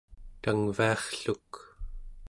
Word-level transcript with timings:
tangviarrluk 0.41 1.53